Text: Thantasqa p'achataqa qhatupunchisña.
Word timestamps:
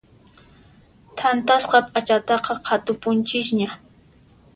Thantasqa 1.19 1.79
p'achataqa 1.91 2.53
qhatupunchisña. 2.65 3.69